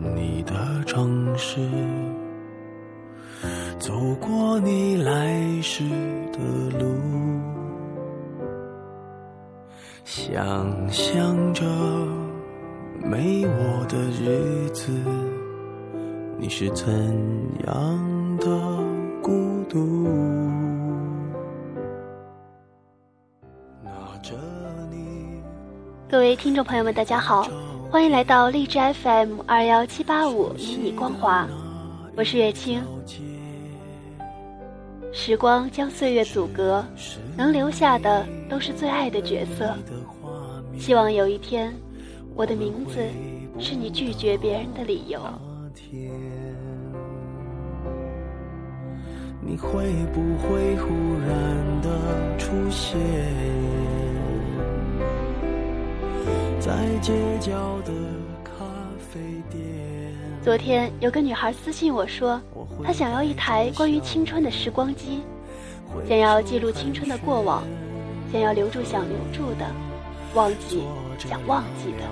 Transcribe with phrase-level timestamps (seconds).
[0.00, 0.54] 你的
[0.84, 1.58] 城市，
[3.80, 5.82] 走过你来时
[6.32, 6.38] 的
[6.78, 6.94] 路，
[10.04, 11.64] 想象着
[13.02, 14.92] 没我的日子，
[16.38, 16.86] 你是怎
[17.66, 18.46] 样的
[19.20, 20.06] 孤独？
[23.82, 23.90] 拿
[24.22, 24.36] 着
[24.92, 25.42] 你。
[26.08, 27.48] 各位听众朋友们，大家好，
[27.90, 31.48] 欢迎来到荔枝 FM 二幺七八五迷你光华，
[32.14, 32.82] 我是月清。
[35.10, 36.84] 时光将岁月阻隔，
[37.34, 39.74] 能留下的都是最爱的角色。
[40.78, 41.74] 希望有一天，
[42.34, 42.98] 我的名字
[43.58, 45.18] 是你拒绝别人的理由。
[45.74, 46.12] 天，
[49.40, 50.88] 你会不会忽
[51.26, 53.00] 然的出现
[60.44, 62.38] 昨天有个女孩私信我说，
[62.84, 65.22] 她想要一台关于青春的时光机，
[66.06, 67.62] 想要记录青春的过往，
[68.30, 69.64] 想要留住想留住的，
[70.34, 70.82] 忘记
[71.18, 72.04] 想忘记的。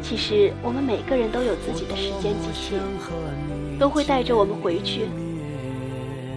[0.00, 2.76] 其实我们每个人都有自己的时间机器，
[3.80, 5.08] 都会带着我们回去，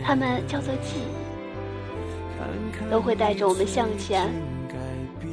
[0.04, 4.32] 它们叫做记忆，都会带着我们向前，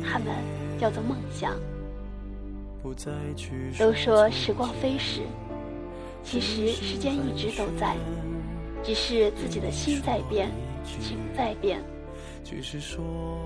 [0.05, 0.27] 它们
[0.83, 1.55] 叫做梦想。
[3.79, 5.21] 都说时光飞逝，
[6.25, 7.97] 其实时间一直都在，
[8.83, 10.51] 只是自己的心在变，
[10.85, 11.81] 情在变。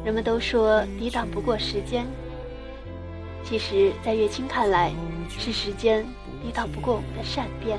[0.03, 2.07] 人们都说抵挡不过时间，
[3.45, 4.91] 其实，在月清看来，
[5.29, 6.07] 是时间
[6.43, 7.79] 抵挡不过我们的善变。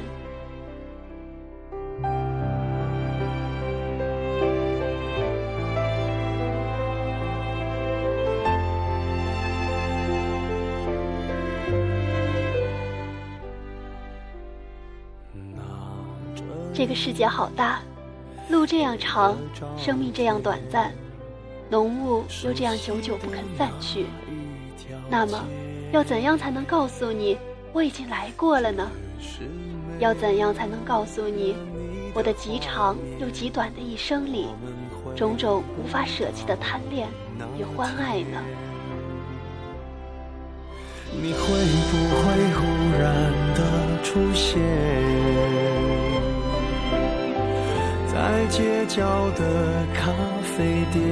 [16.78, 17.80] 这个世界好大，
[18.52, 19.36] 路这样长，
[19.80, 20.94] 生命这样短暂，
[21.72, 24.06] 浓雾又这样久久不肯散去。
[25.10, 25.44] 那么，
[25.92, 27.36] 要怎样才能告诉你
[27.74, 28.88] 我已经来过了呢？
[29.98, 31.56] 要怎样才能告诉你，
[32.14, 34.50] 我的极长又极短的一生里，
[35.16, 37.08] 种种无法舍弃的贪恋
[37.58, 38.40] 与欢爱呢？
[41.12, 42.24] 你会不会
[42.54, 42.62] 忽
[43.00, 44.62] 然的出现
[48.18, 49.44] 在街角的
[49.94, 50.12] 咖
[50.42, 51.04] 啡店？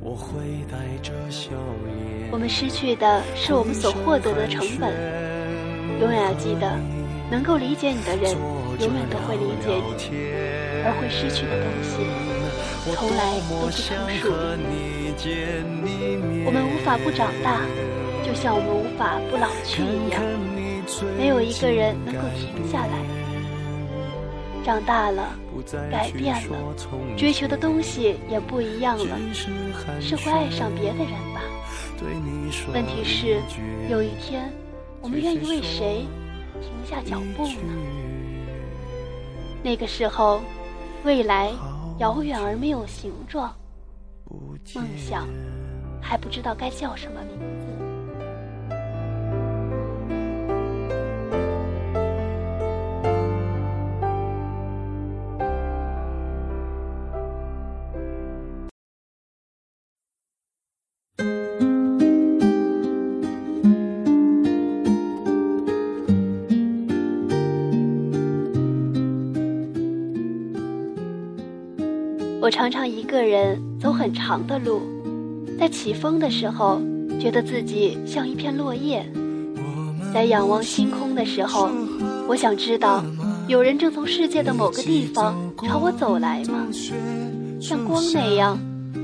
[0.00, 0.40] 我会
[0.72, 1.50] 带着笑
[1.84, 2.30] 脸。
[2.32, 4.94] 我们失去的是我们所获得的成本。
[6.00, 6.72] 永远要记得，
[7.30, 8.32] 能够理解你的人，
[8.80, 9.92] 永远都会理解你，
[10.86, 12.00] 而会失去的东西，
[12.96, 14.64] 从来都不曾属于
[15.20, 16.46] 你。
[16.46, 17.60] 我们无法不长大，
[18.26, 20.22] 就像我们无法不老去一样。
[21.18, 23.23] 没有一个人能够停下来。
[24.64, 25.36] 长大了，
[25.90, 26.74] 改变了，
[27.16, 29.16] 追求的东西也不一样了，
[30.00, 31.42] 是会爱上别的人吧？
[32.72, 33.40] 问题是，
[33.88, 34.50] 有一天，
[35.00, 36.06] 我们愿意为谁
[36.60, 37.72] 停下脚步呢？
[39.62, 40.40] 那个时候，
[41.04, 41.50] 未来
[41.98, 43.54] 遥远而没有形状，
[44.74, 45.28] 梦想
[46.00, 47.73] 还不知道该叫什么名字。
[72.44, 74.82] 我常常一个人走很长的路，
[75.58, 76.78] 在起风的时候，
[77.18, 79.02] 觉得自己像一片落叶；
[80.12, 81.70] 在仰望星空的时候，
[82.28, 83.02] 我想知道，
[83.48, 85.34] 有人正从世界的某个地方
[85.66, 86.66] 朝我走来吗？
[87.58, 88.58] 像光那样，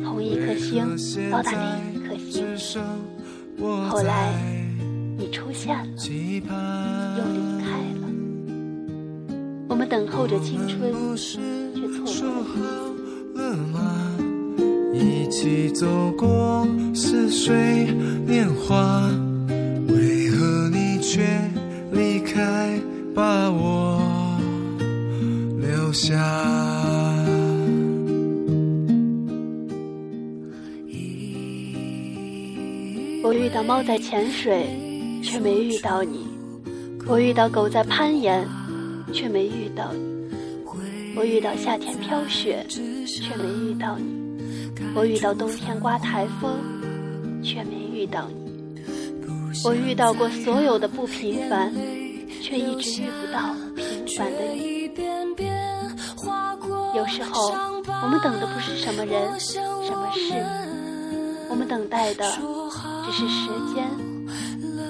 [0.05, 0.85] 从一颗星
[1.31, 2.45] 到达另一颗星。
[3.89, 4.35] 后来，
[5.17, 5.87] 你出现了，
[7.17, 7.71] 又离开
[8.03, 8.07] 了。
[9.67, 12.90] 我们等候着青春，却错过了
[13.57, 14.07] 吗？
[14.93, 17.87] 一起走过似水
[18.27, 19.09] 年华，
[19.89, 21.23] 为何你却
[21.93, 22.79] 离开，
[23.15, 24.01] 把我
[25.61, 26.17] 留下？
[33.23, 34.67] 我遇到猫在潜水，
[35.23, 36.27] 却没遇到你；
[37.07, 38.47] 我遇到狗在攀岩，
[39.13, 40.01] 却没遇到你；
[41.17, 44.05] 我遇到夏天飘雪，却没遇到你；
[44.95, 46.53] 我遇到冬天刮台风，
[47.43, 48.51] 却没遇到你。
[49.65, 51.73] 我遇到过所有的不平凡，
[52.41, 54.71] 却一直遇不到平凡的你。
[56.97, 57.53] 有时候，
[58.03, 59.61] 我们等的不是什么人、什
[59.93, 60.35] 么事，
[61.49, 62.25] 我们等待的
[63.05, 63.89] 只是时间，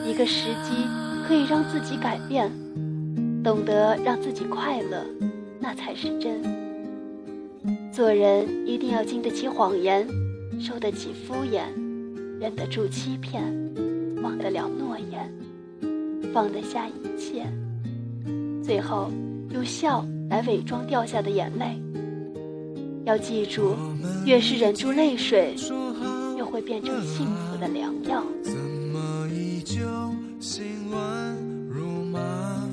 [0.06, 0.87] 一个时机
[1.26, 2.50] 可以让自己改变，
[3.43, 5.05] 懂得让自己快乐，
[5.61, 6.43] 那才是真。
[7.93, 10.09] 做人一定要经得起谎言，
[10.59, 11.65] 受得起敷衍，
[12.41, 13.45] 忍得住欺骗，
[14.23, 15.31] 忘得了诺言，
[16.33, 17.47] 放得下一切，
[18.65, 19.11] 最后
[19.51, 21.81] 用笑来伪装掉下的眼泪。
[23.05, 23.75] 要记住，
[24.25, 25.55] 越是忍住泪水，
[26.37, 28.25] 越会变成幸福的良药。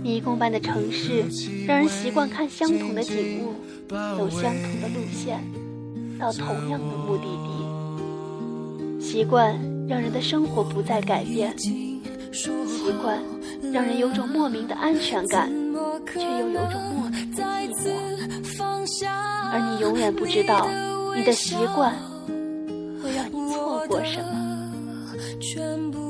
[0.07, 1.25] 迷宫般的城市，
[1.67, 3.53] 让人习惯看相同的景物，
[3.89, 5.43] 走相同的路线，
[6.17, 9.03] 到同样的目的地。
[9.05, 12.49] 习惯让人的生活不再改变，习
[13.01, 13.21] 惯
[13.73, 15.51] 让人有种莫名的安全感，
[16.13, 18.87] 却又有种莫名的寂寞。
[19.51, 20.69] 而你永远不知道，
[21.17, 21.93] 你的习惯
[23.03, 26.06] 会让你错过什么。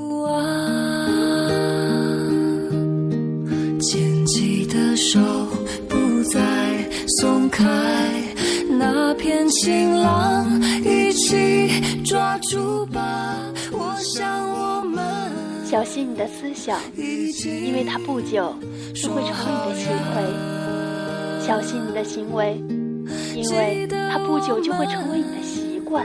[15.78, 18.56] 小心你的思想，因为它不久
[18.96, 20.26] 就会成为你的行为；
[21.40, 22.60] 小心你的行为，
[23.36, 26.04] 因为它不久就会成为你的习惯；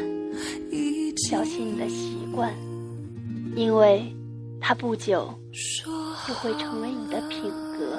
[1.26, 2.52] 小心你的习惯，
[3.56, 4.14] 因为
[4.60, 5.32] 它不久
[6.28, 7.96] 就会成为你的品格。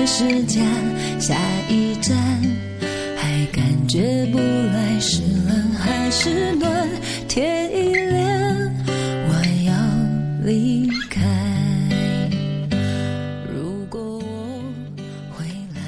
[0.00, 0.62] 头还是家。
[1.18, 1.36] 下
[1.68, 2.16] 一站，
[3.16, 6.88] 还感觉不来是冷还是暖。
[7.28, 8.72] 天一亮，
[9.28, 9.34] 我
[9.66, 9.74] 要
[10.46, 11.20] 离开。
[13.52, 14.62] 如果我
[15.36, 15.44] 回
[15.74, 15.82] 来。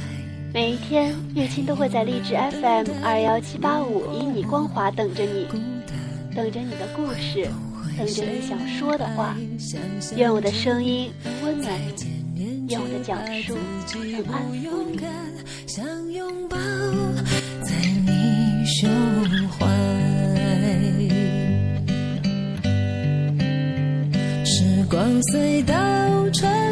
[0.52, 5.46] 每一天，月清都会在励志 FM 二幺七八五以你光华等着你，
[6.36, 7.48] 等着你的故事，
[7.96, 9.34] 等着你想说的话。
[10.16, 11.10] 愿我的声音
[11.42, 12.21] 温暖你，
[12.68, 14.98] 愿我的讲述能安抚你。
[15.66, 16.56] 想拥抱
[17.62, 17.70] 在
[18.06, 18.90] 你胸
[19.48, 19.66] 怀，
[24.44, 25.74] 时光隧道
[26.30, 26.71] 传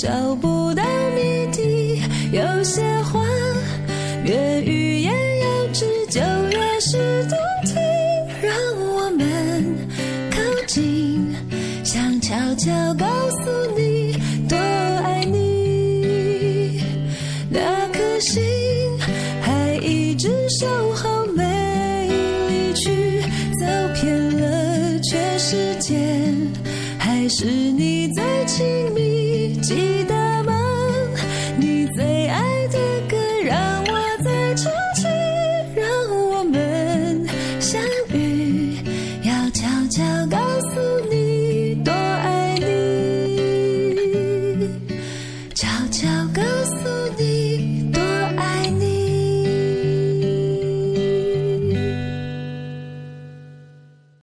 [0.00, 0.49] 脚步